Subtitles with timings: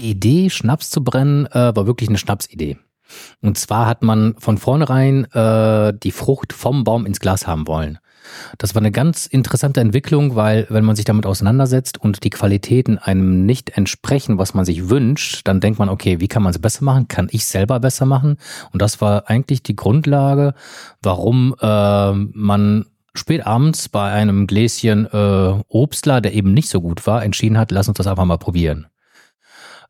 [0.00, 2.78] Die Idee, Schnaps zu brennen, äh, war wirklich eine Schnapsidee.
[3.40, 7.98] Und zwar hat man von vornherein äh, die Frucht vom Baum ins Glas haben wollen.
[8.58, 12.98] Das war eine ganz interessante Entwicklung, weil wenn man sich damit auseinandersetzt und die Qualitäten
[12.98, 16.58] einem nicht entsprechen, was man sich wünscht, dann denkt man, okay, wie kann man es
[16.58, 17.08] besser machen?
[17.08, 18.36] Kann ich selber besser machen?
[18.72, 20.54] Und das war eigentlich die Grundlage,
[21.02, 27.06] warum äh, man spät abends bei einem Gläschen äh, Obstler, der eben nicht so gut
[27.06, 28.86] war, entschieden hat, lass uns das einfach mal probieren.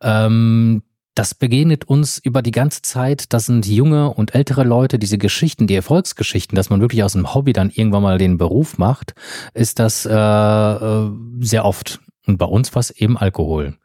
[0.02, 0.82] Ähm,
[1.14, 3.32] das begegnet uns über die ganze Zeit.
[3.32, 7.34] Das sind junge und ältere Leute, diese Geschichten, die Erfolgsgeschichten, dass man wirklich aus dem
[7.34, 9.14] Hobby dann irgendwann mal den Beruf macht,
[9.52, 12.00] ist das äh, äh sehr oft.
[12.26, 13.76] Und bei uns war eben Alkohol.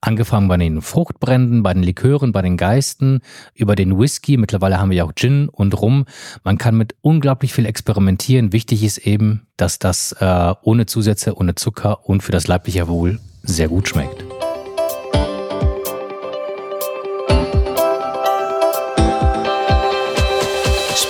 [0.00, 3.20] Angefangen bei den Fruchtbränden, bei den Likören, bei den Geisten,
[3.54, 4.36] über den Whisky.
[4.36, 6.04] Mittlerweile haben wir ja auch Gin und Rum.
[6.42, 8.52] Man kann mit unglaublich viel experimentieren.
[8.52, 13.20] Wichtig ist eben, dass das äh, ohne Zusätze, ohne Zucker und für das leibliche Wohl
[13.42, 14.23] sehr gut schmeckt.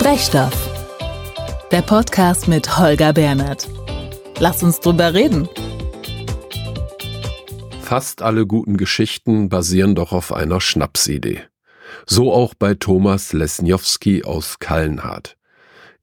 [0.05, 0.53] Sprechstoff.
[1.71, 3.67] Der Podcast mit Holger Bernhard.
[4.37, 5.49] Lass uns drüber reden.
[7.81, 11.39] Fast alle guten Geschichten basieren doch auf einer Schnapsidee.
[12.05, 15.37] So auch bei Thomas Lesniowski aus Kallenhardt.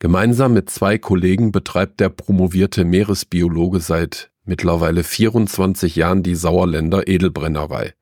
[0.00, 7.94] Gemeinsam mit zwei Kollegen betreibt der promovierte Meeresbiologe seit mittlerweile 24 Jahren die Sauerländer Edelbrennerei.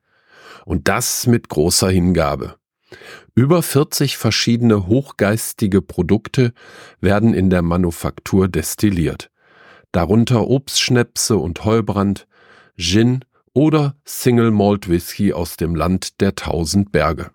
[0.65, 2.55] Und das mit großer Hingabe.
[3.33, 6.53] Über 40 verschiedene hochgeistige Produkte
[6.99, 9.31] werden in der Manufaktur destilliert.
[9.93, 12.27] Darunter Obstschnäpse und Heulbrand,
[12.77, 13.23] Gin
[13.53, 17.31] oder Single Malt Whisky aus dem Land der tausend Berge.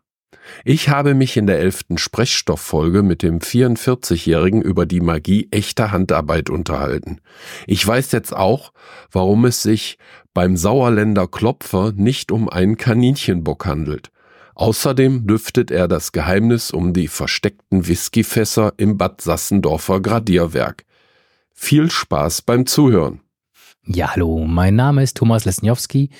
[0.64, 6.50] Ich habe mich in der elften Sprechstofffolge mit dem 44-Jährigen über die Magie echter Handarbeit
[6.50, 7.20] unterhalten.
[7.66, 8.72] Ich weiß jetzt auch,
[9.10, 9.98] warum es sich
[10.34, 14.10] beim Sauerländer Klopfer nicht um einen Kaninchenbock handelt.
[14.56, 20.86] Außerdem lüftet er das Geheimnis um die versteckten Whiskyfässer im Bad Sassendorfer Gradierwerk.
[21.52, 23.20] Viel Spaß beim Zuhören.
[23.88, 26.10] Ja, hallo, mein Name ist Thomas Lesniowski.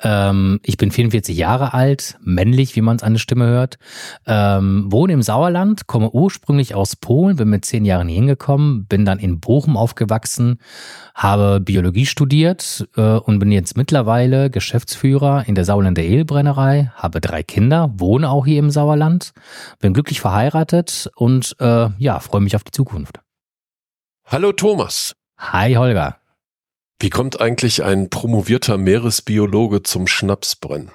[0.00, 3.78] Ähm, ich bin 44 Jahre alt, männlich, wie man es an der Stimme hört.
[4.26, 9.04] Ähm, wohne im Sauerland, komme ursprünglich aus Polen, bin mit zehn Jahren hier hingekommen, bin
[9.04, 10.60] dann in Bochum aufgewachsen,
[11.16, 17.42] habe Biologie studiert äh, und bin jetzt mittlerweile Geschäftsführer in der Sauerländer Ehlbrennerei, habe drei
[17.42, 19.32] Kinder, wohne auch hier im Sauerland,
[19.80, 23.18] bin glücklich verheiratet und äh, ja, freue mich auf die Zukunft.
[24.26, 25.16] Hallo Thomas.
[25.38, 26.20] Hi Holger.
[26.98, 30.92] Wie kommt eigentlich ein promovierter Meeresbiologe zum Schnapsbrennen?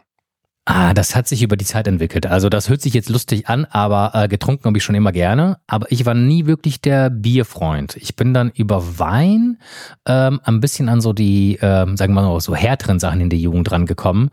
[0.73, 2.25] Ah, das hat sich über die Zeit entwickelt.
[2.25, 5.57] Also das hört sich jetzt lustig an, aber äh, getrunken habe ich schon immer gerne.
[5.67, 7.97] Aber ich war nie wirklich der Bierfreund.
[7.97, 9.57] Ich bin dann über Wein
[10.05, 13.39] ähm, ein bisschen an so die, ähm, sagen wir mal so härteren Sachen in der
[13.39, 14.29] Jugend rangekommen.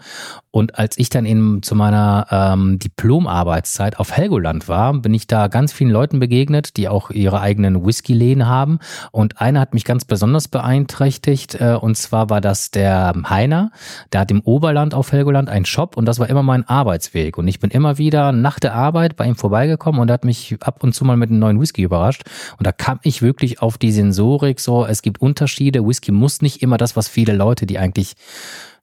[0.51, 5.49] Und als ich dann eben zu meiner ähm, Diplomarbeitszeit auf Helgoland war, bin ich da
[5.49, 8.79] ganz vielen Leuten begegnet, die auch ihre eigenen Whisky-Läden haben.
[9.11, 11.57] Und einer hat mich ganz besonders beeinträchtigt.
[11.57, 13.73] Äh, und zwar war das der Heiner.
[14.13, 17.39] Der hat im Oberland auf Helgoland einen Shop und das das war immer mein Arbeitsweg.
[17.39, 20.57] Und ich bin immer wieder nach der Arbeit bei ihm vorbeigekommen und er hat mich
[20.61, 22.23] ab und zu mal mit einem neuen Whisky überrascht.
[22.59, 25.87] Und da kam ich wirklich auf die Sensorik so, es gibt Unterschiede.
[25.87, 28.15] Whisky muss nicht immer das, was viele Leute, die eigentlich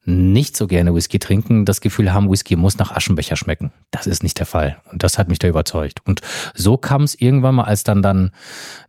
[0.05, 3.71] nicht so gerne Whisky trinken, das Gefühl haben, Whisky muss nach Aschenbecher schmecken.
[3.91, 4.77] Das ist nicht der Fall.
[4.91, 5.99] Und das hat mich da überzeugt.
[6.05, 6.21] Und
[6.53, 8.31] so kam es irgendwann mal, als dann dann,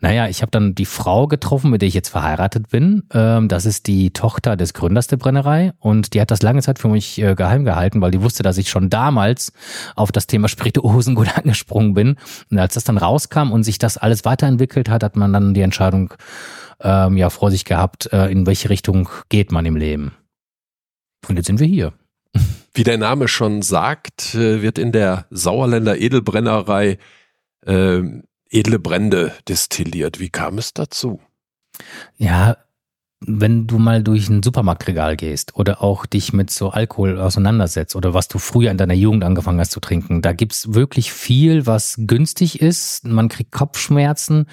[0.01, 3.05] naja, ich habe dann die Frau getroffen, mit der ich jetzt verheiratet bin.
[3.13, 5.73] Ähm, das ist die Tochter des Gründers der Brennerei.
[5.79, 8.59] Und die hat das lange Zeit für mich äh, geheim gehalten, weil die wusste, dass
[8.59, 9.53] ich schon damals
[9.95, 12.17] auf das Thema Spirituosen gut angesprungen bin.
[12.51, 15.63] Und als das dann rauskam und sich das alles weiterentwickelt hat, hat man dann die
[15.63, 16.13] Entscheidung
[16.81, 20.13] ähm, ja vor sich gehabt, äh, in welche Richtung geht man im Leben.
[21.29, 21.93] Und jetzt sind wir hier.
[22.75, 26.99] Wie der Name schon sagt, äh, wird in der Sauerländer Edelbrennerei
[27.65, 28.03] äh,
[28.51, 30.21] edle Brände destilliert.
[30.21, 31.21] Wie kam es dazu?
[32.17, 32.57] Ja,
[33.21, 38.13] wenn du mal durch ein Supermarktregal gehst oder auch dich mit so Alkohol auseinandersetzt oder
[38.13, 41.97] was du früher in deiner Jugend angefangen hast zu trinken, da gibt's wirklich viel, was
[41.99, 43.07] günstig ist.
[43.07, 44.47] Man kriegt Kopfschmerzen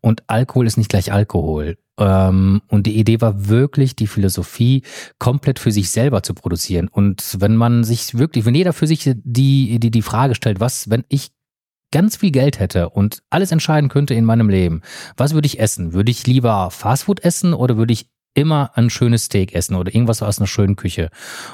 [0.00, 1.78] und Alkohol ist nicht gleich Alkohol.
[1.98, 4.82] Ähm, und die Idee war wirklich, die Philosophie
[5.18, 6.88] komplett für sich selber zu produzieren.
[6.88, 10.90] Und wenn man sich wirklich, wenn jeder für sich die, die, die Frage stellt, was,
[10.90, 11.30] wenn ich
[11.92, 14.80] ganz viel Geld hätte und alles entscheiden könnte in meinem Leben,
[15.16, 15.92] was würde ich essen?
[15.92, 20.22] Würde ich lieber Fastfood essen oder würde ich immer ein schönes Steak essen oder irgendwas
[20.22, 21.10] aus einer schönen Küche.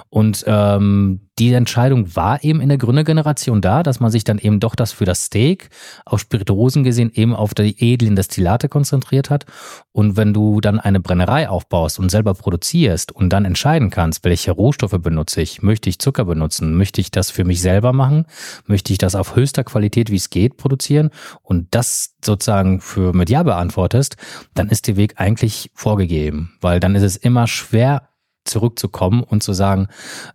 [0.08, 4.61] Und ähm, die Entscheidung war eben in der Gründergeneration da, dass man sich dann eben
[4.61, 5.70] doch das für das Steak,
[6.05, 9.46] auf Spirituosen gesehen, eben auf die edlen Destillate konzentriert hat.
[9.93, 14.52] Und wenn du dann eine Brennerei aufbaust und selber produzierst und dann entscheiden kannst, welche
[14.52, 18.26] Rohstoffe benutze ich, möchte ich Zucker benutzen, möchte ich das für mich selber machen,
[18.67, 21.11] möchte ich das auf höchster Qualität, wie es geht, produzieren
[21.43, 24.17] und das sozusagen für mit Ja beantwortest,
[24.55, 28.08] dann ist der Weg eigentlich vorgegeben, weil dann ist es immer schwer
[28.44, 29.88] zurückzukommen und zu sagen,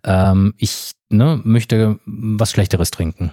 [0.03, 3.31] ähm, ich ne, möchte was Schlechteres trinken.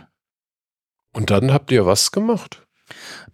[1.12, 2.67] Und dann habt ihr was gemacht?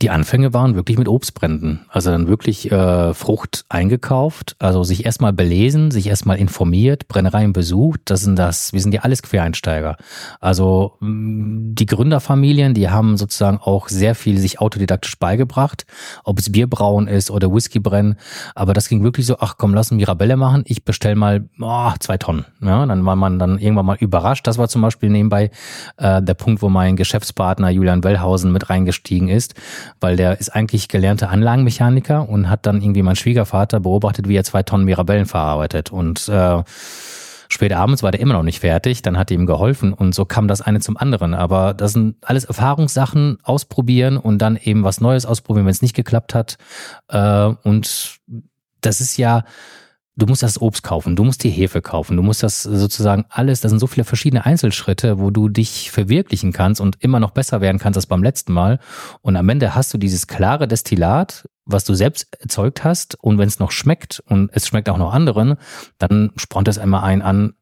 [0.03, 1.87] Die Anfänge waren wirklich mit Obstbränden.
[1.88, 8.00] Also dann wirklich äh, Frucht eingekauft, also sich erstmal belesen, sich erstmal informiert, Brennereien besucht.
[8.05, 9.97] Das sind das, wir sind ja alles Quereinsteiger.
[10.41, 15.87] Also mm, die Gründerfamilien, die haben sozusagen auch sehr viel sich autodidaktisch beigebracht,
[16.25, 18.17] ob es Bierbrauen ist oder Whiskybrennen.
[18.55, 20.62] Aber das ging wirklich so, ach komm, lass uns Mirabelle machen.
[20.67, 22.44] Ich bestell mal oh, zwei Tonnen.
[22.61, 24.47] Ja, dann war man dann irgendwann mal überrascht.
[24.47, 25.50] Das war zum Beispiel nebenbei
[25.97, 29.45] äh, der Punkt, wo mein Geschäftspartner Julian Wellhausen mit reingestiegen ist
[30.00, 34.44] weil der ist eigentlich gelernter Anlagenmechaniker und hat dann irgendwie mein Schwiegervater beobachtet, wie er
[34.44, 36.62] zwei Tonnen Mirabellen verarbeitet und äh,
[37.48, 40.25] Spät abends war der immer noch nicht fertig, dann hat er ihm geholfen und so
[40.25, 41.34] kam das eine zum anderen.
[41.34, 45.94] Aber das sind alles Erfahrungssachen, ausprobieren und dann eben was Neues ausprobieren, wenn es nicht
[45.94, 46.58] geklappt hat.
[47.08, 48.19] Äh, und
[48.81, 49.44] das ist ja,
[50.18, 53.60] Du musst das Obst kaufen, du musst die Hefe kaufen, du musst das sozusagen alles,
[53.60, 57.60] das sind so viele verschiedene Einzelschritte, wo du dich verwirklichen kannst und immer noch besser
[57.60, 58.78] werden kannst als beim letzten Mal.
[59.20, 63.16] Und am Ende hast du dieses klare Destillat, was du selbst erzeugt hast.
[63.22, 65.56] Und wenn es noch schmeckt und es schmeckt auch noch anderen,
[65.98, 67.52] dann spornt es einmal ein an,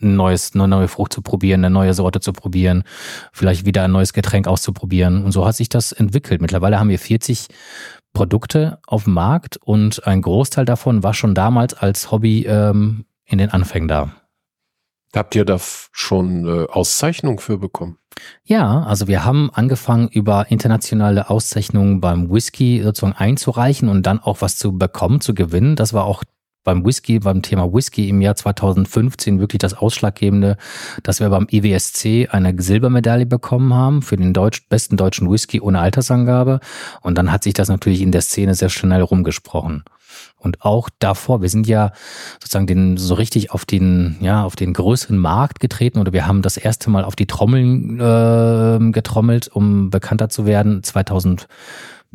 [0.00, 2.84] ein neues, eine neue Frucht zu probieren, eine neue Sorte zu probieren,
[3.32, 5.24] vielleicht wieder ein neues Getränk auszuprobieren.
[5.24, 6.40] Und so hat sich das entwickelt.
[6.40, 7.48] Mittlerweile haben wir 40
[8.14, 13.38] Produkte auf dem Markt und ein Großteil davon war schon damals als Hobby ähm, in
[13.38, 14.12] den Anfängen da.
[15.14, 15.58] Habt ihr da
[15.92, 17.98] schon äh, Auszeichnungen für bekommen?
[18.44, 24.40] Ja, also wir haben angefangen über internationale Auszeichnungen beim Whisky sozusagen einzureichen und dann auch
[24.40, 25.76] was zu bekommen, zu gewinnen.
[25.76, 26.24] Das war auch
[26.64, 30.56] beim Whisky, beim Thema Whisky im Jahr 2015 wirklich das Ausschlaggebende,
[31.02, 35.80] dass wir beim IWSC eine Silbermedaille bekommen haben für den deutsch, besten deutschen Whisky ohne
[35.80, 36.60] Altersangabe.
[37.02, 39.84] Und dann hat sich das natürlich in der Szene sehr schnell rumgesprochen.
[40.38, 41.92] Und auch davor, wir sind ja
[42.34, 46.42] sozusagen den, so richtig auf den, ja, auf den größeren Markt getreten oder wir haben
[46.42, 50.82] das erste Mal auf die Trommeln äh, getrommelt, um bekannter zu werden.
[50.82, 51.48] 2000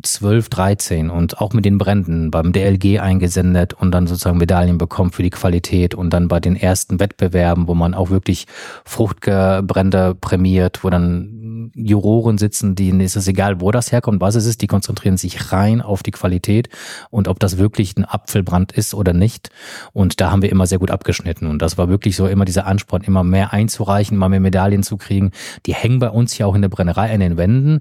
[0.02, 5.12] 12, 13 und auch mit den Bränden beim DLG eingesendet und dann sozusagen Medaillen bekommen
[5.12, 8.46] für die Qualität und dann bei den ersten Wettbewerben, wo man auch wirklich
[8.84, 14.46] Fruchtbrände prämiert, wo dann Juroren sitzen, denen ist es egal, wo das herkommt, was es
[14.46, 16.68] ist, die konzentrieren sich rein auf die Qualität
[17.10, 19.50] und ob das wirklich ein Apfelbrand ist oder nicht.
[19.92, 22.66] Und da haben wir immer sehr gut abgeschnitten und das war wirklich so immer dieser
[22.66, 25.30] Ansporn, immer mehr einzureichen, immer mehr Medaillen zu kriegen.
[25.66, 27.80] Die hängen bei uns ja auch in der Brennerei an den Wänden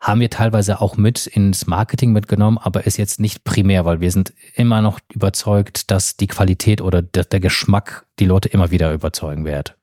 [0.00, 4.10] haben wir teilweise auch mit ins Marketing mitgenommen, aber ist jetzt nicht primär, weil wir
[4.10, 9.44] sind immer noch überzeugt, dass die Qualität oder der, Geschmack die Leute immer wieder überzeugen
[9.44, 9.76] wird.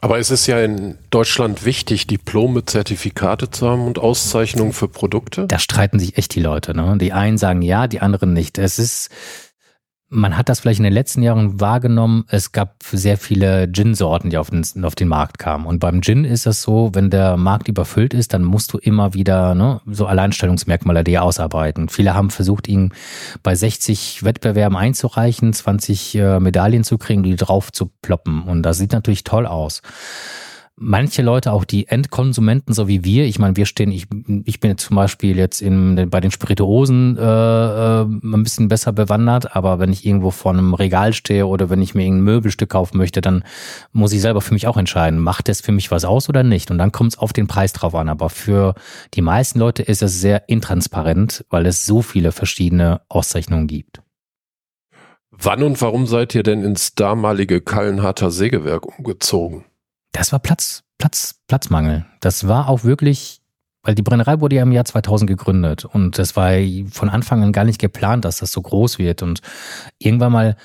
[0.00, 5.46] Aber es ist ja in Deutschland wichtig, Diplome, Zertifikate zu haben und Auszeichnungen für Produkte.
[5.46, 6.74] Da streiten sich echt die Leute.
[6.74, 6.98] Ne?
[6.98, 8.58] Die einen sagen ja, die anderen nicht.
[8.58, 9.10] Es ist
[10.08, 12.24] man hat das vielleicht in den letzten Jahren wahrgenommen.
[12.28, 15.66] Es gab sehr viele Gin-Sorten, die auf den, auf den Markt kamen.
[15.66, 19.14] Und beim Gin ist es so, wenn der Markt überfüllt ist, dann musst du immer
[19.14, 21.88] wieder ne, so Alleinstellungsmerkmale dir ausarbeiten.
[21.88, 22.92] Viele haben versucht, ihn
[23.42, 28.42] bei 60 Wettbewerben einzureichen, 20 äh, Medaillen zu kriegen, die drauf zu ploppen.
[28.42, 29.82] Und das sieht natürlich toll aus
[30.76, 34.06] manche Leute, auch die Endkonsumenten, so wie wir, ich meine, wir stehen, ich,
[34.44, 38.92] ich bin jetzt zum Beispiel jetzt in, bei den Spirituosen äh, äh, ein bisschen besser
[38.92, 42.70] bewandert, aber wenn ich irgendwo vor einem Regal stehe oder wenn ich mir irgendein Möbelstück
[42.70, 43.44] kaufen möchte, dann
[43.92, 46.70] muss ich selber für mich auch entscheiden, macht das für mich was aus oder nicht?
[46.70, 48.08] Und dann kommt es auf den Preis drauf an.
[48.08, 48.74] Aber für
[49.14, 54.02] die meisten Leute ist es sehr intransparent, weil es so viele verschiedene Auszeichnungen gibt.
[55.30, 59.64] Wann und warum seid ihr denn ins damalige Kallenharter Sägewerk umgezogen?
[60.14, 62.06] Das war Platz, Platz, Platzmangel.
[62.20, 63.42] Das war auch wirklich,
[63.82, 66.52] weil die Brennerei wurde ja im Jahr 2000 gegründet und das war
[66.90, 69.40] von Anfang an gar nicht geplant, dass das so groß wird und
[69.98, 70.56] irgendwann mal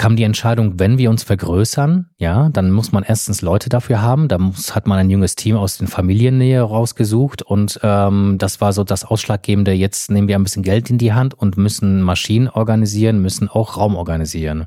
[0.00, 4.28] kam die Entscheidung, wenn wir uns vergrößern, ja, dann muss man erstens Leute dafür haben.
[4.28, 8.72] Da muss, hat man ein junges Team aus den Familiennähe rausgesucht und ähm, das war
[8.72, 9.72] so das Ausschlaggebende.
[9.72, 13.76] Jetzt nehmen wir ein bisschen Geld in die Hand und müssen Maschinen organisieren, müssen auch
[13.76, 14.64] Raum organisieren.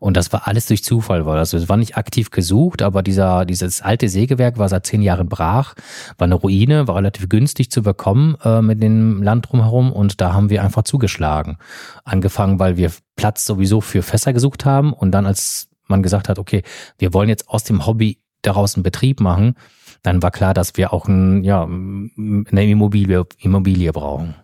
[0.00, 3.44] Und das war alles durch Zufall, weil also es war nicht aktiv gesucht, aber dieser
[3.44, 5.74] dieses alte Sägewerk war seit zehn Jahren brach,
[6.18, 10.32] war eine Ruine, war relativ günstig zu bekommen äh, mit dem Land drumherum und da
[10.32, 11.58] haben wir einfach zugeschlagen.
[12.02, 16.38] Angefangen, weil wir Platz sowieso für Fässer gesucht haben und dann als man gesagt hat,
[16.38, 16.62] okay,
[16.98, 19.54] wir wollen jetzt aus dem Hobby daraus einen Betrieb machen,
[20.02, 24.34] dann war klar, dass wir auch ein, ja, eine Immobilie, Immobilie brauchen.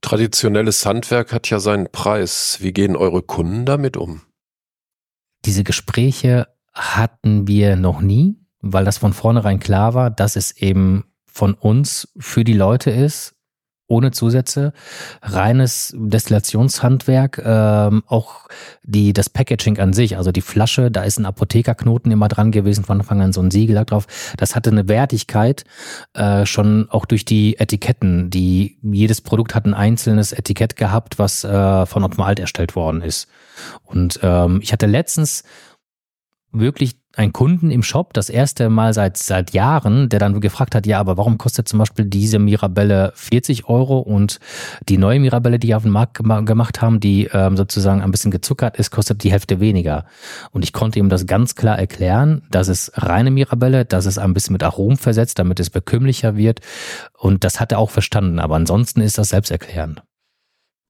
[0.00, 2.58] Traditionelles Handwerk hat ja seinen Preis.
[2.60, 4.22] Wie gehen eure Kunden damit um?
[5.44, 11.04] Diese Gespräche hatten wir noch nie, weil das von vornherein klar war, dass es eben
[11.26, 13.33] von uns für die Leute ist,
[13.86, 14.72] ohne Zusätze,
[15.22, 18.48] reines Destillationshandwerk, ähm, auch
[18.82, 22.84] die, das Packaging an sich, also die Flasche, da ist ein Apothekerknoten immer dran gewesen,
[22.84, 24.06] von Anfang an so ein Siegel drauf.
[24.38, 25.64] Das hatte eine Wertigkeit,
[26.14, 31.44] äh, schon auch durch die Etiketten, die, jedes Produkt hat ein einzelnes Etikett gehabt, was
[31.44, 33.28] äh, von Ottmar Alt erstellt worden ist.
[33.82, 35.44] Und ähm, ich hatte letztens
[36.52, 40.86] wirklich einen Kunden im Shop, das erste Mal seit, seit Jahren, der dann gefragt hat,
[40.86, 44.40] ja, aber warum kostet zum Beispiel diese Mirabelle 40 Euro und
[44.88, 48.30] die neue Mirabelle, die wir auf den Markt gemacht haben, die ähm, sozusagen ein bisschen
[48.30, 50.06] gezuckert ist, kostet die Hälfte weniger.
[50.50, 54.34] Und ich konnte ihm das ganz klar erklären, dass es reine Mirabelle, dass es ein
[54.34, 56.60] bisschen mit Aromen versetzt, damit es bekömmlicher wird.
[57.16, 58.38] Und das hat er auch verstanden.
[58.38, 60.02] Aber ansonsten ist das selbsterklärend.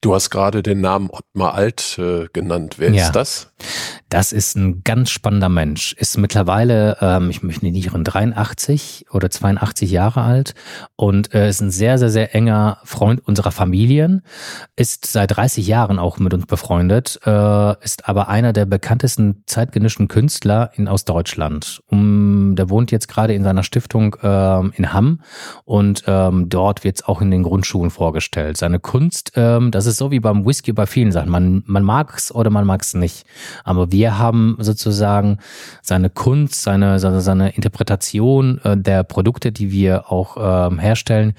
[0.04, 2.74] Du hast gerade den Namen Ottmar Alt äh, genannt.
[2.76, 3.04] Wer ja.
[3.04, 3.53] ist das?
[4.08, 5.94] Das ist ein ganz spannender Mensch.
[5.94, 10.54] Ist mittlerweile, ähm, ich möchte nicht irren, 83 oder 82 Jahre alt
[10.96, 14.22] und äh, ist ein sehr, sehr, sehr enger Freund unserer Familien.
[14.76, 20.08] Ist seit 30 Jahren auch mit uns befreundet, äh, ist aber einer der bekanntesten zeitgenössischen
[20.08, 21.82] Künstler in Ostdeutschland.
[21.86, 25.22] Um, der wohnt jetzt gerade in seiner Stiftung ähm, in Hamm
[25.64, 28.58] und ähm, dort wird es auch in den Grundschulen vorgestellt.
[28.58, 31.30] Seine Kunst, ähm, das ist ist so wie beim Whisky bei vielen Sachen.
[31.30, 33.24] Man, man mag es oder man mag es nicht.
[33.62, 35.38] Aber wir haben sozusagen
[35.82, 41.34] seine Kunst, seine, seine, seine Interpretation äh, der Produkte, die wir auch ähm, herstellen,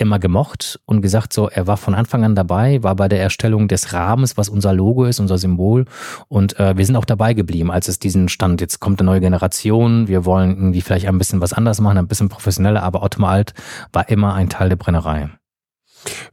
[0.00, 3.68] immer gemocht und gesagt so, er war von Anfang an dabei, war bei der Erstellung
[3.68, 5.84] des Rahmens, was unser Logo ist, unser Symbol
[6.28, 9.20] und äh, wir sind auch dabei geblieben, als es diesen stand, jetzt kommt eine neue
[9.20, 13.30] Generation, wir wollen irgendwie vielleicht ein bisschen was anders machen, ein bisschen professioneller, aber Ottmar
[13.30, 13.54] Alt
[13.92, 15.28] war immer ein Teil der Brennerei.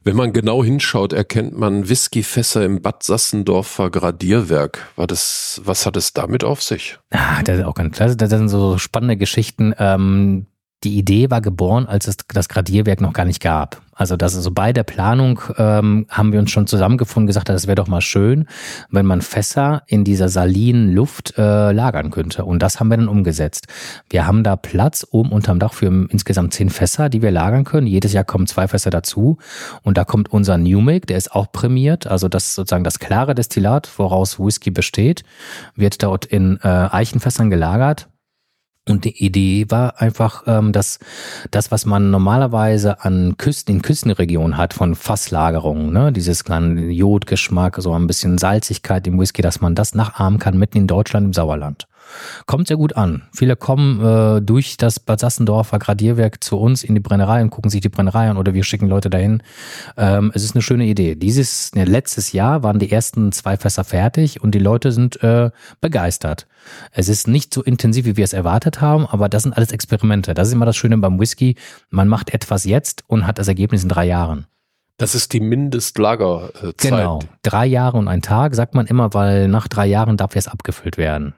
[0.04, 4.88] Wenn man genau hinschaut, erkennt man Whiskyfässer im Bad Sassendorfer Gradierwerk.
[4.96, 6.98] War das, was hat es damit auf sich?
[7.10, 8.16] Ah, das ist auch ganz klasse.
[8.16, 9.74] Das sind so spannende Geschichten.
[9.78, 10.46] Ähm,
[10.84, 13.82] die Idee war geboren, als es das Gradierwerk noch gar nicht gab.
[13.98, 17.74] Also das also bei der Planung ähm, haben wir uns schon zusammengefunden, gesagt, das wäre
[17.74, 18.46] doch mal schön,
[18.90, 22.44] wenn man Fässer in dieser salinen Luft äh, lagern könnte.
[22.44, 23.66] Und das haben wir dann umgesetzt.
[24.08, 27.88] Wir haben da Platz oben unterm Dach für insgesamt zehn Fässer, die wir lagern können.
[27.88, 29.38] Jedes Jahr kommen zwei Fässer dazu.
[29.82, 32.06] Und da kommt unser New Make, der ist auch prämiert.
[32.06, 35.24] Also das sozusagen das klare Destillat, woraus Whisky besteht,
[35.74, 38.08] wird dort in äh, Eichenfässern gelagert
[38.88, 40.98] und die Idee war einfach, ähm, dass
[41.50, 47.76] das, was man normalerweise an Küsten, in Küstenregionen hat, von Fasslagerungen, ne, dieses kleine Jodgeschmack,
[47.80, 51.32] so ein bisschen Salzigkeit im Whisky, dass man das nachahmen kann mitten in Deutschland im
[51.32, 51.86] Sauerland.
[52.46, 53.22] Kommt sehr gut an.
[53.32, 57.70] Viele kommen äh, durch das Bad Sassendorfer Gradierwerk zu uns in die Brennerei und gucken
[57.70, 59.42] sich die Brennerei an oder wir schicken Leute dahin.
[59.96, 61.14] Ähm, es ist eine schöne Idee.
[61.14, 65.50] Dieses ne, letztes Jahr waren die ersten zwei Fässer fertig und die Leute sind äh,
[65.80, 66.46] begeistert.
[66.92, 70.34] Es ist nicht so intensiv, wie wir es erwartet haben, aber das sind alles Experimente.
[70.34, 71.56] Das ist immer das Schöne beim Whisky.
[71.90, 74.46] Man macht etwas jetzt und hat das Ergebnis in drei Jahren.
[74.98, 76.76] Das ist die Mindestlagerzeit.
[76.78, 77.20] Genau.
[77.42, 80.98] Drei Jahre und ein Tag, sagt man immer, weil nach drei Jahren darf erst abgefüllt
[80.98, 81.34] werden.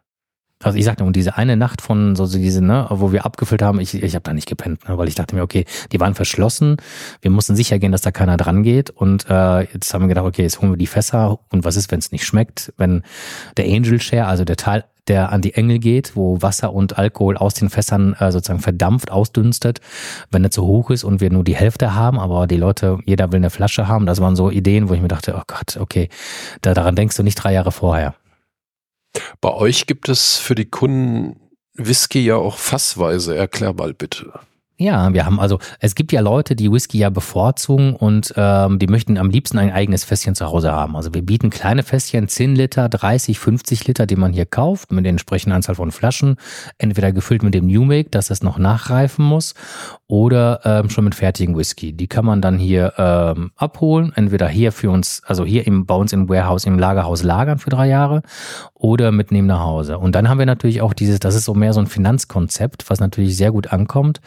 [0.62, 3.80] Also ich sagte, und diese eine Nacht von so diese, ne, wo wir abgefüllt haben,
[3.80, 6.76] ich, ich habe da nicht gepennt, ne, weil ich dachte mir, okay, die waren verschlossen,
[7.22, 8.90] wir mussten sicher gehen, dass da keiner dran geht.
[8.90, 11.90] Und äh, jetzt haben wir gedacht, okay, jetzt holen wir die Fässer und was ist,
[11.90, 13.02] wenn es nicht schmeckt, wenn
[13.56, 17.38] der Angel Share, also der Teil, der an die Engel geht, wo Wasser und Alkohol
[17.38, 19.80] aus den Fässern äh, sozusagen verdampft, ausdünstet,
[20.30, 23.32] wenn er zu hoch ist und wir nur die Hälfte haben, aber die Leute, jeder
[23.32, 26.10] will eine Flasche haben, das waren so Ideen, wo ich mir dachte, oh Gott, okay,
[26.60, 28.14] da, daran denkst du nicht drei Jahre vorher.
[29.40, 31.40] Bei euch gibt es für die Kunden
[31.74, 33.36] Whisky ja auch fassweise.
[33.36, 34.32] Erklär mal bitte.
[34.80, 38.86] Ja, wir haben also, es gibt ja Leute, die Whisky ja bevorzugen und ähm, die
[38.86, 40.96] möchten am liebsten ein eigenes Fässchen zu Hause haben.
[40.96, 45.04] Also wir bieten kleine Fässchen, 10 Liter, 30, 50 Liter, die man hier kauft, mit
[45.04, 46.36] der entsprechenden Anzahl von Flaschen,
[46.78, 49.54] entweder gefüllt mit dem New Make, dass es noch nachreifen muss,
[50.10, 51.92] oder ähm, schon mit fertigen Whisky.
[51.92, 55.94] Die kann man dann hier ähm, abholen, entweder hier für uns, also hier im, bei
[55.94, 58.22] uns im Warehouse, im Lagerhaus lagern für drei Jahre
[58.74, 59.98] oder mitnehmen nach Hause.
[59.98, 62.98] Und dann haben wir natürlich auch dieses, das ist so mehr so ein Finanzkonzept, was
[62.98, 64.20] natürlich sehr gut ankommt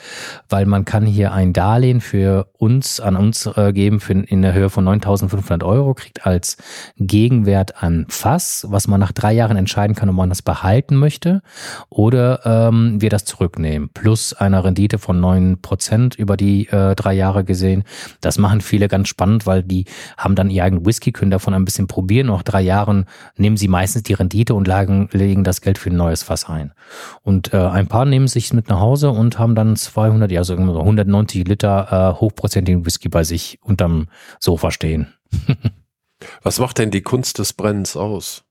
[0.49, 4.53] weil man kann hier ein Darlehen für uns, an uns äh, geben für, in der
[4.53, 6.57] Höhe von 9.500 Euro, kriegt als
[6.97, 11.41] Gegenwert an Fass, was man nach drei Jahren entscheiden kann, ob man das behalten möchte
[11.89, 17.13] oder ähm, wir das zurücknehmen, plus einer Rendite von 9 Prozent über die äh, drei
[17.13, 17.83] Jahre gesehen.
[18.21, 19.85] Das machen viele ganz spannend, weil die
[20.17, 22.27] haben dann ihr eigenen Whisky, können davon ein bisschen probieren.
[22.27, 23.05] Nach drei Jahren
[23.37, 26.73] nehmen sie meistens die Rendite und lagen, legen das Geld für ein neues Fass ein.
[27.23, 30.53] Und äh, ein paar nehmen sich mit nach Hause und haben dann 200, ja, so
[30.53, 35.07] 190 Liter äh, hochprozentigen Whisky bei sich unterm Sofa stehen.
[36.43, 38.43] Was macht denn die Kunst des Brennens aus?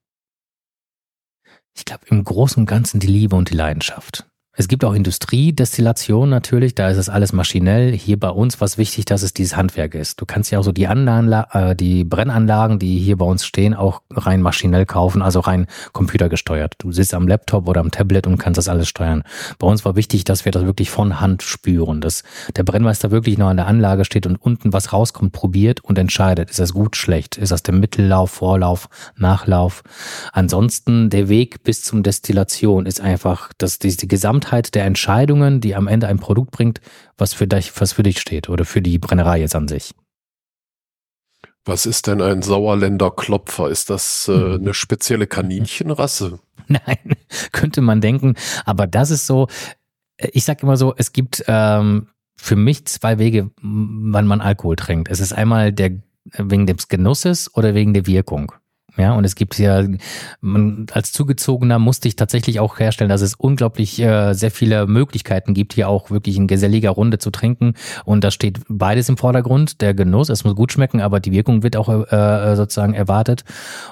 [1.77, 4.27] Ich glaube, im Großen und Ganzen die Liebe und die Leidenschaft.
[4.55, 7.93] Es gibt auch Industriedestillation natürlich, da ist es alles maschinell.
[7.93, 10.21] Hier bei uns war es wichtig, dass es dieses Handwerk ist.
[10.21, 13.73] Du kannst ja auch so die Anlagen, äh, die Brennanlagen, die hier bei uns stehen,
[13.73, 16.75] auch rein maschinell kaufen, also rein computergesteuert.
[16.77, 19.23] Du sitzt am Laptop oder am Tablet und kannst das alles steuern.
[19.59, 22.23] Bei uns war wichtig, dass wir das wirklich von Hand spüren, dass
[22.55, 26.51] der Brennmeister wirklich noch an der Anlage steht und unten was rauskommt, probiert und entscheidet.
[26.51, 27.39] Ist das gut, schlecht?
[27.39, 29.83] Ist das der Mittellauf, Vorlauf, Nachlauf?
[30.35, 35.75] Ansonsten der Weg bis zum Destillation ist einfach, dass die gesamte Gesamtheit der Entscheidungen, die
[35.75, 36.81] am Ende ein Produkt bringt,
[37.17, 39.95] was für dich, was für dich steht oder für die Brennerei jetzt an sich.
[41.65, 43.69] Was ist denn ein Sauerländer Klopfer?
[43.69, 44.61] Ist das äh, hm.
[44.61, 46.41] eine spezielle Kaninchenrasse?
[46.67, 47.17] Nein,
[47.53, 48.35] könnte man denken.
[48.65, 49.47] Aber das ist so,
[50.17, 54.75] äh, ich sag immer so, es gibt ähm, für mich zwei Wege, wann man Alkohol
[54.75, 55.09] trinkt.
[55.09, 56.03] Es ist einmal der
[56.37, 58.53] wegen des Genusses oder wegen der Wirkung.
[58.99, 59.87] Ja, und es gibt ja,
[60.43, 65.55] man, als Zugezogener musste ich tatsächlich auch herstellen, dass es unglaublich äh, sehr viele Möglichkeiten
[65.55, 67.73] gibt, hier auch wirklich in geselliger Runde zu trinken.
[68.05, 69.81] Und da steht beides im Vordergrund.
[69.81, 73.45] Der Genuss, es muss gut schmecken, aber die Wirkung wird auch äh, sozusagen erwartet.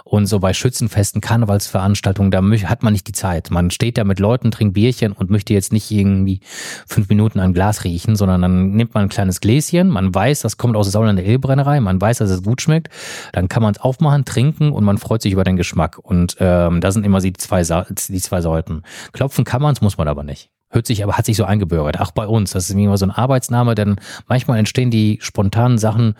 [0.04, 3.50] Und so bei Schützenfesten, Karnevalsveranstaltungen, da hat man nicht die Zeit.
[3.50, 6.40] Man steht da mit Leuten, trinkt Bierchen und möchte jetzt nicht irgendwie
[6.86, 9.88] fünf Minuten ein Glas riechen, sondern dann nimmt man ein kleines Gläschen.
[9.88, 11.80] Man weiß, das kommt aus der Sauerländer Ölbrennerei.
[11.80, 12.90] Man weiß, dass es gut schmeckt.
[13.32, 15.98] Dann kann man es aufmachen, trinken und man freut sich über den Geschmack.
[15.98, 18.82] Und ähm, da sind immer die zwei, die zwei Sorten.
[19.12, 20.50] Klopfen kann man es, muss man aber nicht.
[20.70, 22.00] Hört sich aber, hat sich so eingebürgert.
[22.00, 22.52] Auch bei uns.
[22.52, 23.96] Das ist immer so ein Arbeitsname, denn
[24.28, 26.14] manchmal entstehen die spontanen Sachen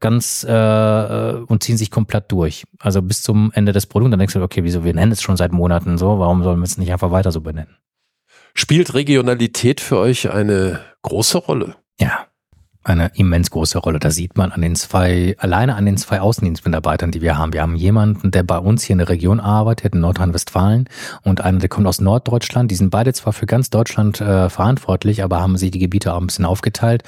[0.00, 2.64] ganz äh, äh, und ziehen sich komplett durch.
[2.78, 4.12] Also bis zum Ende des Produkts.
[4.12, 6.64] Dann denkst du, okay, wieso, wir nennen es schon seit Monaten so, warum sollen wir
[6.64, 7.76] es nicht einfach weiter so benennen?
[8.54, 11.76] Spielt Regionalität für euch eine große Rolle?
[12.00, 12.26] Ja,
[12.88, 13.98] eine immens große Rolle.
[13.98, 17.52] Da sieht man an den zwei, alleine an den zwei Außendienstmitarbeitern, die wir haben.
[17.52, 20.88] Wir haben jemanden, der bei uns hier in der Region arbeitet, in Nordrhein-Westfalen,
[21.22, 22.70] und einer, der kommt aus Norddeutschland.
[22.70, 26.20] Die sind beide zwar für ganz Deutschland äh, verantwortlich, aber haben sich die Gebiete auch
[26.20, 27.02] ein bisschen aufgeteilt.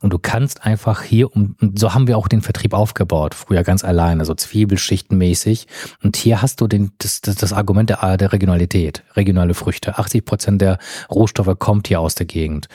[0.00, 3.84] Und du kannst einfach hier, um, so haben wir auch den Vertrieb aufgebaut, früher ganz
[3.84, 5.66] alleine, so Zwiebelschichtenmäßig.
[6.02, 9.98] Und hier hast du den, das, das, das Argument der, der Regionalität, regionale Früchte.
[9.98, 10.78] 80 Prozent der
[11.10, 12.68] Rohstoffe kommt hier aus der Gegend.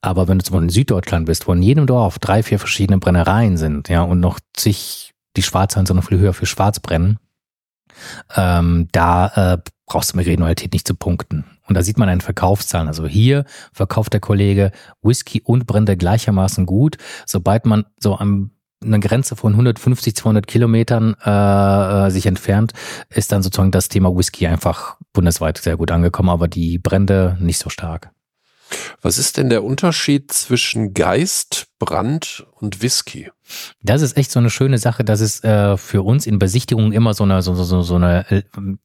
[0.00, 2.60] Aber wenn du zum Beispiel in Süddeutschland bist, wo in jedem Dorf Dorf drei, vier
[2.60, 6.78] verschiedene Brennereien sind, ja, und noch zig, die Schwarzhahn sind noch viel höher für Schwarz
[6.78, 7.18] brennen,
[8.36, 11.44] ähm, da äh, brauchst du mit Regionalität nicht zu punkten.
[11.66, 12.86] Und da sieht man einen Verkaufszahlen.
[12.86, 14.70] Also hier verkauft der Kollege
[15.02, 16.98] Whisky und brennt er gleichermaßen gut.
[17.26, 22.74] Sobald man so am eine Grenze von 150, 200 Kilometern äh, äh, sich entfernt,
[23.10, 27.58] ist dann sozusagen das Thema Whisky einfach bundesweit sehr gut angekommen, aber die Brände nicht
[27.58, 28.12] so stark.
[29.00, 33.30] Was ist denn der Unterschied zwischen Geist, Brand und Whisky?
[33.82, 37.14] Das ist echt so eine schöne Sache, dass es äh, für uns in Besichtigungen immer
[37.14, 38.42] so eine, so, so, so eine, äh,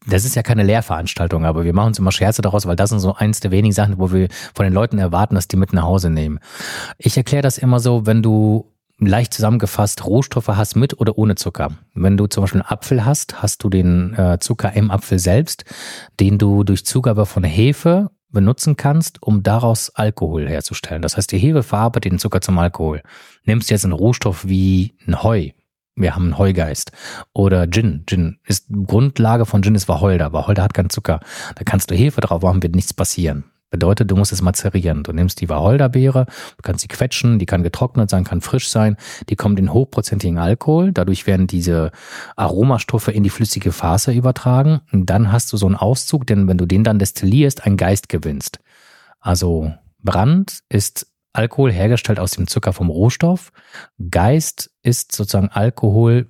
[0.08, 3.00] das ist ja keine Lehrveranstaltung, aber wir machen uns immer Scherze daraus, weil das sind
[3.00, 5.84] so eins der wenigen Sachen, wo wir von den Leuten erwarten, dass die mit nach
[5.84, 6.39] Hause nehmen.
[6.98, 11.72] Ich erkläre das immer so, wenn du leicht zusammengefasst Rohstoffe hast mit oder ohne Zucker.
[11.93, 15.65] Wenn du zum Beispiel einen Apfel hast, hast du den äh, Zucker im Apfel selbst,
[16.19, 21.02] den du durch Zugabe von Hefe benutzen kannst, um daraus Alkohol herzustellen.
[21.02, 23.02] Das heißt, die Hefe verarbeitet den Zucker zum Alkohol.
[23.46, 25.52] Nimmst jetzt einen Rohstoff wie ein Heu.
[25.96, 26.91] Wir haben einen Heugeist.
[27.34, 28.04] Oder Gin.
[28.08, 30.34] Gin ist Grundlage von Gin ist Wacholder.
[30.34, 31.19] Wacholder hat keinen Zucker.
[31.56, 33.46] Da kannst du Hefe drauf machen, wird nichts passieren.
[33.73, 35.01] Bedeutet, du musst es mazerieren.
[35.01, 38.97] Du nimmst die Wacholderbeere, du kannst sie quetschen, die kann getrocknet sein, kann frisch sein,
[39.29, 41.89] die kommt in hochprozentigen Alkohol, dadurch werden diese
[42.36, 46.59] Aromastoffe in die flüssige Faser übertragen und dann hast du so einen Auszug, denn wenn
[46.59, 48.59] du den dann destillierst, ein Geist gewinnst.
[49.19, 53.51] Also Brand ist Alkohol hergestellt aus dem Zucker vom Rohstoff.
[54.12, 56.27] Geist ist sozusagen Alkohol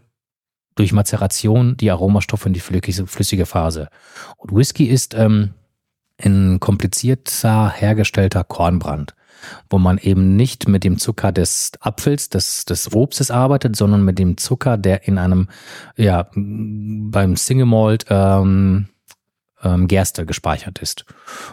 [0.76, 3.90] durch Mazeration die Aromastoffe in die flüssige Phase.
[4.38, 5.56] Und Whisky ist ähm,
[6.18, 9.16] ein komplizierter hergestellter Kornbrand,
[9.70, 14.20] wo man eben nicht mit dem Zucker des Apfels, des, des Obstes arbeitet, sondern mit
[14.20, 15.50] dem Zucker, der in einem,
[15.96, 18.88] ja, beim Single Malt ähm,
[19.64, 21.06] ähm, Gerste gespeichert ist.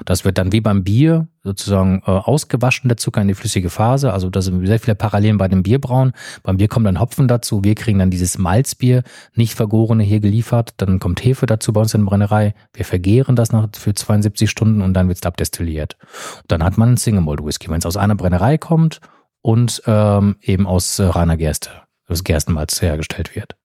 [0.04, 4.12] Das wird dann wie beim Bier sozusagen äh, ausgewaschen, der Zucker in die flüssige Phase.
[4.12, 6.12] Also da sind sehr viele Parallelen bei dem Bierbrauen.
[6.42, 7.64] Beim Bier kommt dann Hopfen dazu.
[7.64, 9.02] Wir kriegen dann dieses Malzbier,
[9.34, 10.74] nicht vergorene, hier geliefert.
[10.76, 12.54] Dann kommt Hefe dazu bei uns in der Brennerei.
[12.74, 15.96] Wir vergehren das nach für 72 Stunden und dann wird es abdestilliert.
[16.42, 19.00] Und dann hat man einen Single Malt Whisky, wenn es aus einer Brennerei kommt
[19.42, 21.70] und ähm, eben aus äh, reiner Gerste,
[22.06, 23.56] aus Gerstenmalz hergestellt wird.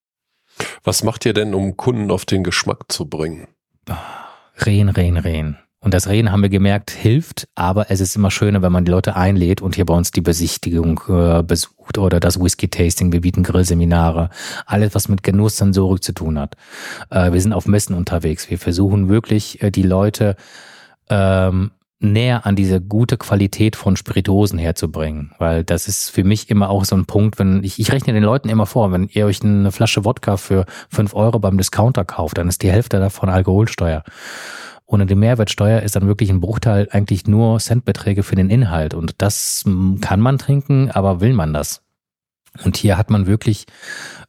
[0.83, 3.47] Was macht ihr denn, um Kunden auf den Geschmack zu bringen?
[4.63, 5.57] Rehen, rehen, rehen.
[5.85, 8.91] Und das Reden haben wir gemerkt, hilft, aber es ist immer schöner, wenn man die
[8.91, 13.11] Leute einlädt und hier bei uns die Besichtigung äh, besucht oder das Whisky-Tasting.
[13.11, 14.31] Wir bieten Grillseminare,
[14.65, 16.55] alles, was mit Genusssensorik zu tun hat.
[17.11, 18.49] Äh, wir sind auf Messen unterwegs.
[18.49, 20.37] Wir versuchen wirklich, äh, die Leute
[21.07, 25.31] ähm, näher an diese gute Qualität von Spirituosen herzubringen.
[25.37, 28.23] Weil das ist für mich immer auch so ein Punkt, wenn ich, ich rechne den
[28.23, 32.37] Leuten immer vor, wenn ihr euch eine Flasche Wodka für fünf Euro beim Discounter kauft,
[32.37, 34.03] dann ist die Hälfte davon Alkoholsteuer.
[34.87, 38.93] Ohne die Mehrwertsteuer ist dann wirklich ein Bruchteil eigentlich nur Centbeträge für den Inhalt.
[38.93, 39.63] Und das
[40.01, 41.81] kann man trinken, aber will man das?
[42.63, 43.65] Und hier hat man wirklich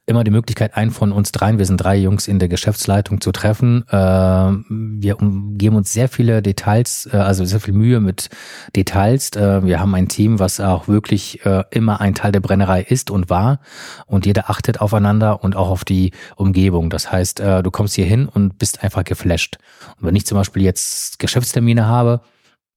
[0.07, 3.33] immer die Möglichkeit, einen von uns dreien, wir sind drei Jungs in der Geschäftsleitung zu
[3.33, 3.85] treffen.
[3.89, 8.31] Äh, wir geben uns sehr viele Details, äh, also sehr viel Mühe mit
[8.77, 9.31] Details.
[9.33, 11.41] Äh, wir haben ein Team, was auch wirklich
[11.71, 13.61] immer ein Teil der Brennerei ist und war.
[14.07, 16.91] Und jeder achtet aufeinander und auch auf die Umgebung.
[16.91, 19.59] Das heißt, du kommst hier hin und bist einfach geflasht.
[20.01, 22.21] Und wenn ich zum Beispiel jetzt Geschäftstermine habe,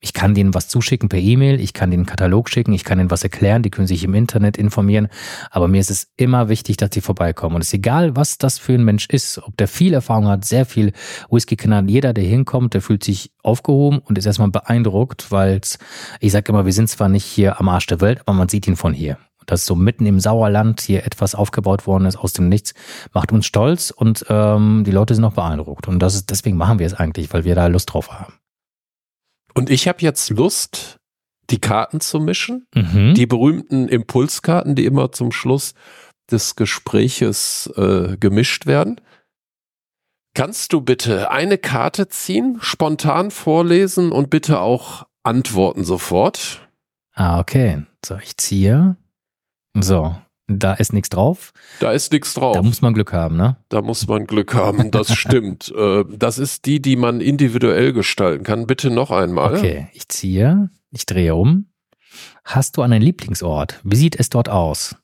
[0.01, 2.99] ich kann denen was zuschicken per E-Mail, ich kann denen einen Katalog schicken, ich kann
[2.99, 5.09] ihnen was erklären, die können sich im Internet informieren.
[5.51, 7.55] Aber mir ist es immer wichtig, dass sie vorbeikommen.
[7.55, 10.45] Und es ist egal, was das für ein Mensch ist, ob der viel Erfahrung hat,
[10.45, 10.93] sehr viel
[11.29, 15.59] Whisky kennt, jeder, der hinkommt, der fühlt sich aufgehoben und ist erstmal beeindruckt, weil
[16.21, 18.67] ich sage immer, wir sind zwar nicht hier am Arsch der Welt, aber man sieht
[18.67, 19.17] ihn von hier.
[19.45, 22.73] Dass so mitten im Sauerland hier etwas aufgebaut worden ist aus dem Nichts,
[23.13, 25.87] macht uns stolz und ähm, die Leute sind noch beeindruckt.
[25.87, 28.38] Und das ist, deswegen machen wir es eigentlich, weil wir da Lust drauf haben.
[29.59, 31.01] Und ich habe jetzt Lust,
[31.49, 32.65] die Karten zu mischen.
[32.73, 33.13] Mhm.
[33.13, 35.73] Die berühmten Impulskarten, die immer zum Schluss
[36.31, 39.01] des Gespräches äh, gemischt werden.
[40.33, 46.65] Kannst du bitte eine Karte ziehen, spontan vorlesen und bitte auch antworten sofort?
[47.13, 47.83] Ah, okay.
[48.05, 48.95] So, ich ziehe.
[49.77, 50.15] So,
[50.49, 51.53] da ist nichts drauf.
[51.79, 52.55] Da ist nichts drauf.
[52.55, 53.57] Da muss man Glück haben, ne?
[53.69, 55.71] Da muss man Glück haben, das stimmt.
[55.75, 58.65] Äh, das ist die, die man individuell gestalten kann.
[58.65, 59.55] Bitte noch einmal.
[59.55, 61.67] Okay, ich ziehe, ich drehe um.
[62.43, 63.79] Hast du einen Lieblingsort?
[63.83, 64.95] Wie sieht es dort aus?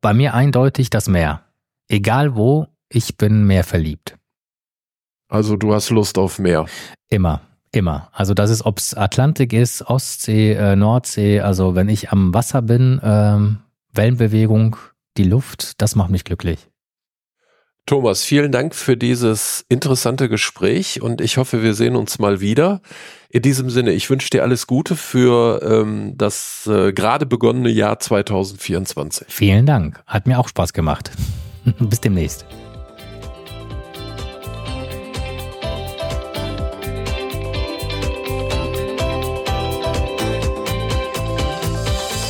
[0.00, 1.42] Bei mir eindeutig das Meer.
[1.88, 4.16] Egal wo, ich bin mehr verliebt.
[5.28, 6.66] Also du hast Lust auf Meer.
[7.08, 7.40] Immer.
[7.70, 8.10] Immer.
[8.12, 11.40] Also das ist, ob es Atlantik ist, Ostsee, äh, Nordsee.
[11.40, 13.60] Also wenn ich am Wasser bin, ähm,
[13.92, 14.76] Wellenbewegung,
[15.16, 16.68] die Luft, das macht mich glücklich.
[17.84, 22.80] Thomas, vielen Dank für dieses interessante Gespräch und ich hoffe, wir sehen uns mal wieder.
[23.28, 27.98] In diesem Sinne, ich wünsche dir alles Gute für ähm, das äh, gerade begonnene Jahr
[27.98, 29.26] 2024.
[29.28, 31.10] Vielen Dank, hat mir auch Spaß gemacht.
[31.80, 32.46] Bis demnächst.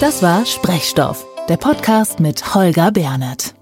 [0.01, 3.55] Das war Sprechstoff der Podcast mit Holger Bernert.